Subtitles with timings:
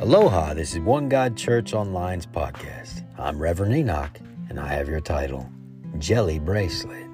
[0.00, 3.04] Aloha, this is One God Church Online's podcast.
[3.18, 5.50] I'm Reverend Enoch, and I have your title,
[5.98, 7.08] Jelly Bracelet.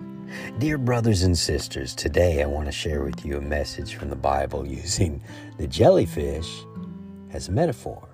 [0.58, 4.16] Dear brothers and sisters, today I want to share with you a message from the
[4.16, 5.22] Bible using
[5.56, 6.66] the jellyfish
[7.30, 8.06] as a metaphor.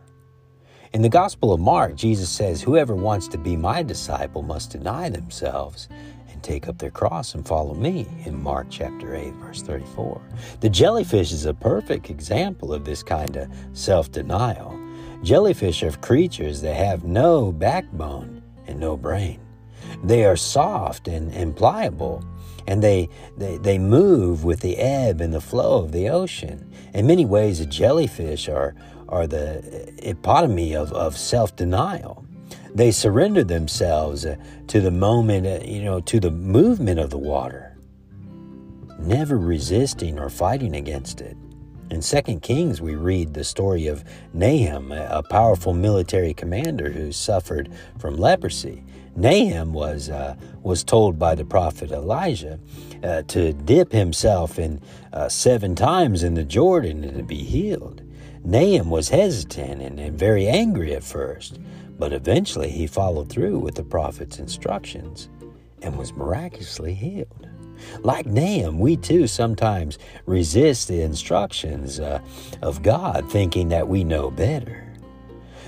[0.92, 5.08] In the Gospel of Mark, Jesus says, Whoever wants to be my disciple must deny
[5.08, 5.88] themselves
[6.40, 10.20] take up their cross and follow me in Mark chapter 8, verse 34.
[10.60, 14.78] The jellyfish is a perfect example of this kind of self denial.
[15.22, 19.40] Jellyfish are creatures that have no backbone and no brain.
[20.04, 22.24] They are soft and, and pliable,
[22.66, 26.72] and they, they, they move with the ebb and the flow of the ocean.
[26.94, 28.74] In many ways, a jellyfish are,
[29.08, 32.24] are the epitome of, of self denial.
[32.74, 34.26] They surrendered themselves
[34.68, 37.76] to the moment, you know, to the movement of the water,
[38.98, 41.36] never resisting or fighting against it.
[41.90, 47.68] In 2 Kings, we read the story of Nahum, a powerful military commander who suffered
[47.98, 48.84] from leprosy.
[49.16, 52.60] Nahum was, uh, was told by the prophet Elijah
[53.02, 54.80] uh, to dip himself in
[55.12, 58.02] uh, seven times in the Jordan and to be healed.
[58.44, 61.58] Nahum was hesitant and, and very angry at first,
[61.98, 65.28] but eventually he followed through with the prophet's instructions
[65.82, 67.48] and was miraculously healed.
[68.02, 72.20] Like Nahum, we too sometimes resist the instructions uh,
[72.62, 74.86] of God, thinking that we know better.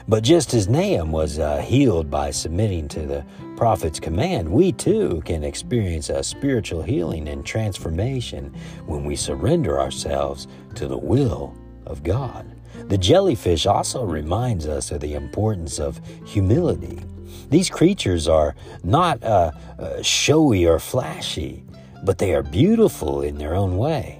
[0.09, 3.25] But just as Nahum was uh, healed by submitting to the
[3.57, 8.53] prophet's command, we too can experience a spiritual healing and transformation
[8.87, 11.57] when we surrender ourselves to the will
[11.87, 12.47] of God.
[12.89, 17.01] The jellyfish also reminds us of the importance of humility.
[17.49, 21.65] These creatures are not uh, uh, showy or flashy,
[22.05, 24.19] but they are beautiful in their own way.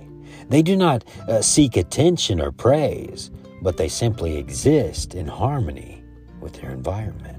[0.49, 3.31] They do not uh, seek attention or praise,
[3.63, 6.03] but they simply exist in harmony
[6.41, 7.39] with their environment.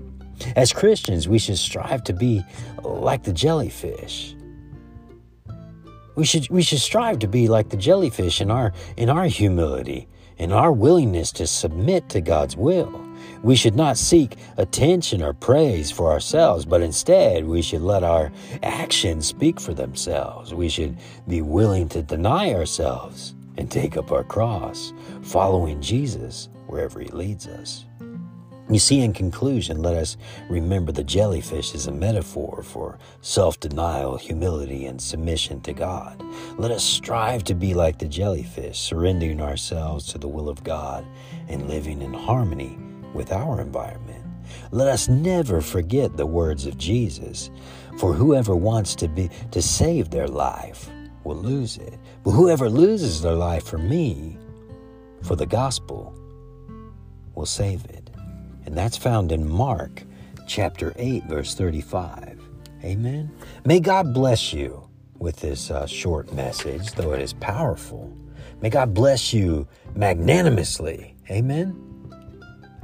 [0.56, 2.44] As Christians, we should strive to be
[2.84, 4.36] like the jellyfish.
[6.16, 10.08] We should, we should strive to be like the jellyfish in our, in our humility,
[10.38, 13.02] in our willingness to submit to God's will.
[13.44, 18.32] We should not seek attention or praise for ourselves, but instead we should let our
[18.64, 20.54] actions speak for themselves.
[20.54, 27.00] We should be willing to deny ourselves and take up our cross, following Jesus wherever
[27.00, 27.86] he leads us.
[28.74, 30.18] You see, in conclusion, let us
[30.50, 36.20] remember the jellyfish is a metaphor for self denial, humility, and submission to God.
[36.58, 41.06] Let us strive to be like the jellyfish, surrendering ourselves to the will of God
[41.48, 42.80] and living in harmony
[43.14, 44.26] with our environment.
[44.72, 47.52] Let us never forget the words of Jesus,
[48.00, 50.90] for whoever wants to be to save their life
[51.24, 52.00] will lose it.
[52.24, 54.40] But whoever loses their life for me,
[55.22, 56.12] for the gospel,
[57.36, 58.10] will save it.
[58.66, 60.04] And that's found in Mark
[60.48, 62.40] chapter 8, verse 35.
[62.84, 63.32] Amen.
[63.66, 68.14] May God bless you with this uh, short message, though it is powerful.
[68.62, 71.16] May God bless you magnanimously.
[71.30, 71.80] Amen.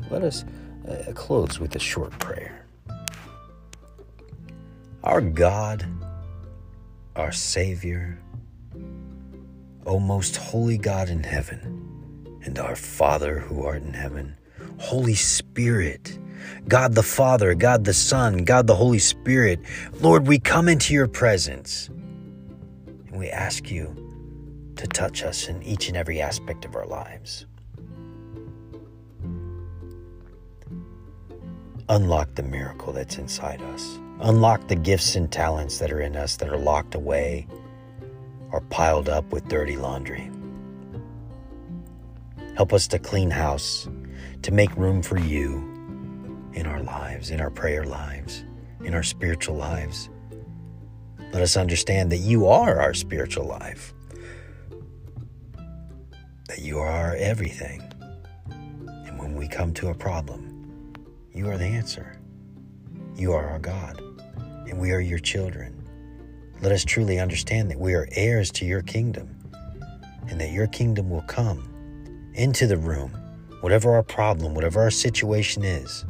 [0.10, 0.46] Let us
[0.88, 2.66] uh, close with a short prayer.
[5.04, 5.86] Our God,
[7.16, 8.20] our Savior,
[9.86, 14.36] O most holy God in heaven, and our Father who art in heaven,
[14.80, 16.18] Holy Spirit,
[16.68, 19.60] God the Father, God the Son, God the Holy Spirit,
[20.02, 23.94] Lord, we come into your presence and we ask you
[24.78, 27.46] to touch us in each and every aspect of our lives.
[31.90, 34.00] Unlock the miracle that's inside us.
[34.22, 37.48] Unlock the gifts and talents that are in us that are locked away
[38.52, 40.30] or piled up with dirty laundry.
[42.56, 43.88] Help us to clean house,
[44.42, 45.58] to make room for you
[46.54, 48.44] in our lives, in our prayer lives,
[48.84, 50.10] in our spiritual lives.
[51.32, 53.94] Let us understand that you are our spiritual life,
[56.48, 57.82] that you are everything.
[58.50, 60.94] And when we come to a problem,
[61.34, 62.20] you are the answer.
[63.16, 64.02] You are our God,
[64.68, 65.76] and we are your children.
[66.62, 69.36] Let us truly understand that we are heirs to your kingdom,
[70.28, 73.12] and that your kingdom will come into the room,
[73.62, 76.06] whatever our problem, whatever our situation is.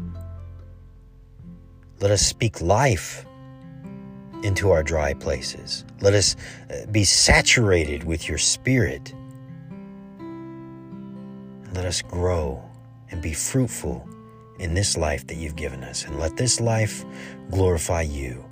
[2.00, 3.26] Let us speak life
[4.44, 5.84] into our dry places.
[6.02, 6.36] Let us
[6.70, 9.14] uh, be saturated with your spirit.
[11.74, 12.64] Let us grow
[13.12, 14.08] and be fruitful
[14.60, 16.06] in this life that you've given us.
[16.06, 17.04] And let this life
[17.52, 18.44] glorify you.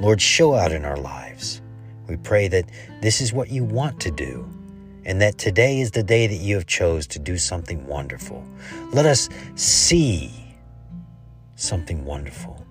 [0.00, 1.62] Lord, show out in our lives.
[2.08, 2.70] We pray that
[3.02, 4.48] this is what you want to do
[5.06, 8.44] and that today is the day that you have chose to do something wonderful.
[8.92, 10.32] Let us see
[11.54, 12.66] something wonderful.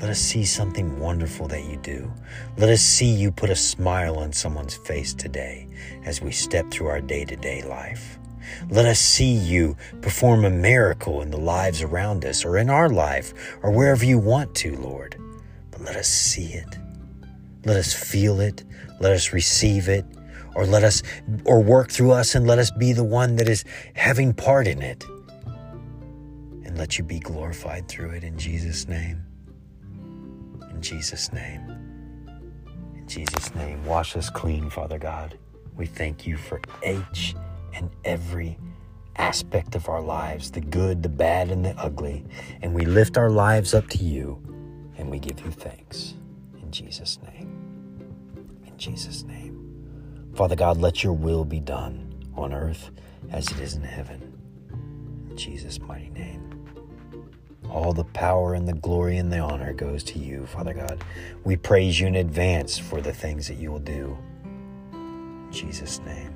[0.00, 2.10] Let us see something wonderful that you do.
[2.56, 5.68] Let us see you put a smile on someone's face today
[6.04, 8.18] as we step through our day to day life.
[8.70, 12.88] Let us see you perform a miracle in the lives around us or in our
[12.88, 15.16] life or wherever you want to, Lord.
[15.70, 16.78] But let us see it.
[17.66, 18.64] Let us feel it.
[19.00, 20.06] Let us receive it.
[20.54, 21.02] Or let us,
[21.44, 23.64] or work through us and let us be the one that is
[23.94, 25.04] having part in it.
[26.64, 29.24] And let you be glorified through it in Jesus' name.
[30.70, 31.70] In Jesus' name.
[32.94, 33.84] In Jesus' name.
[33.84, 35.38] Wash us clean, Father God.
[35.76, 37.34] We thank you for each
[37.74, 38.58] and every
[39.16, 42.24] aspect of our lives the good, the bad, and the ugly.
[42.62, 44.40] And we lift our lives up to you
[44.96, 46.14] and we give you thanks.
[46.62, 47.50] In Jesus' name.
[48.66, 49.73] In Jesus' name.
[50.34, 52.90] Father God, let your will be done on earth
[53.30, 54.36] as it is in heaven.
[55.30, 56.40] In Jesus' mighty name.
[57.70, 61.04] All the power and the glory and the honor goes to you, Father God.
[61.44, 64.18] We praise you in advance for the things that you will do.
[64.92, 66.34] In Jesus' name.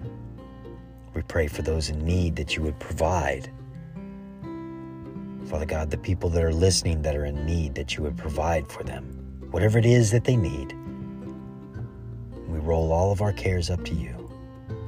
[1.12, 3.50] We pray for those in need that you would provide.
[5.46, 8.70] Father God, the people that are listening that are in need, that you would provide
[8.70, 9.04] for them,
[9.50, 10.77] whatever it is that they need.
[12.48, 14.30] We roll all of our cares up to you,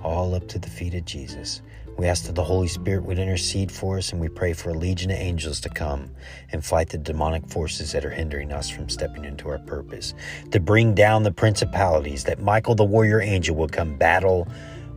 [0.03, 1.61] all up to the feet of Jesus.
[1.99, 4.75] We ask that the Holy Spirit would intercede for us, and we pray for a
[4.75, 6.11] legion of angels to come
[6.51, 10.15] and fight the demonic forces that are hindering us from stepping into our purpose,
[10.51, 14.49] to bring down the principalities, that Michael the warrior angel will come battle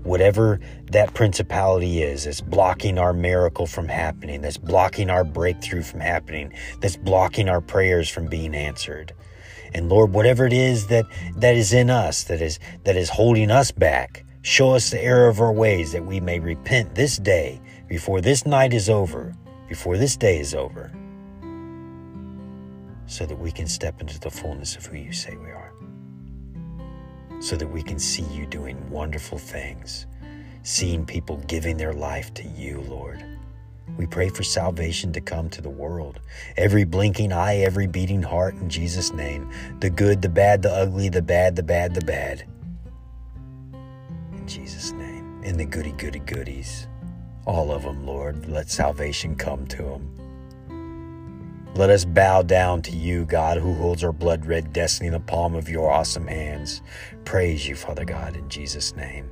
[0.03, 0.59] whatever
[0.91, 6.53] that principality is that's blocking our miracle from happening, that's blocking our breakthrough from happening,
[6.79, 9.13] that's blocking our prayers from being answered.
[9.73, 11.05] And Lord, whatever it is that
[11.37, 15.27] that is in us that is that is holding us back, show us the error
[15.27, 19.35] of our ways that we may repent this day before this night is over,
[19.67, 20.91] before this day is over,
[23.07, 25.73] so that we can step into the fullness of who you say we are
[27.43, 30.07] so that we can see you doing wonderful things,
[30.63, 33.32] seeing people giving their life to you, Lord.
[33.97, 36.19] We pray for salvation to come to the world.
[36.57, 39.51] Every blinking eye, every beating heart in Jesus' name.
[39.79, 42.45] The good, the bad, the ugly, the bad, the bad, the bad.
[44.33, 45.41] In Jesus' name.
[45.43, 46.87] And the goody, goody, goodies.
[47.45, 48.49] All of them, Lord.
[48.49, 50.09] Let salvation come to them.
[51.75, 55.19] Let us bow down to you, God, who holds our blood red destiny in the
[55.19, 56.81] palm of your awesome hands.
[57.25, 59.29] Praise you, Father God, in Jesus' name.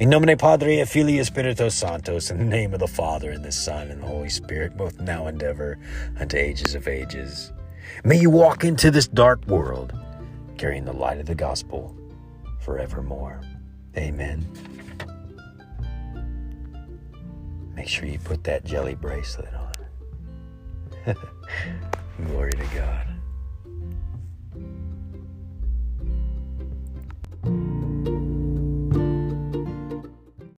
[0.00, 3.52] In nomine Padre et Filii Spiritus Sanctus, in the name of the Father, and the
[3.52, 5.78] Son, and the Holy Spirit, both now and ever,
[6.18, 7.52] unto ages of ages.
[8.04, 9.92] May you walk into this dark world,
[10.58, 11.96] carrying the light of the gospel
[12.60, 13.40] forevermore.
[13.96, 14.46] Amen.
[17.74, 21.16] Make sure you put that jelly bracelet on.
[22.26, 23.11] Glory to God.